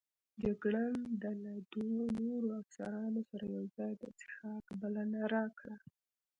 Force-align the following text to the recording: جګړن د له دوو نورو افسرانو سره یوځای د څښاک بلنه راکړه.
جګړن 0.41 0.95
د 1.21 1.23
له 1.43 1.53
دوو 1.73 2.01
نورو 2.21 2.49
افسرانو 2.61 3.21
سره 3.29 3.43
یوځای 3.57 3.91
د 4.01 4.03
څښاک 4.17 4.65
بلنه 4.81 5.21
راکړه. 5.35 5.77